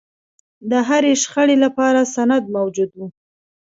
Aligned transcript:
د 0.69 0.71
هرې 0.87 1.13
شخړې 1.21 1.55
لپاره 1.65 2.09
سند 2.15 2.43
موجود 2.55 2.91
و. 2.95 2.99